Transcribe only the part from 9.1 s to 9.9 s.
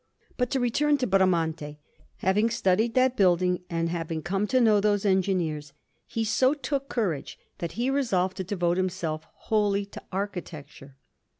wholly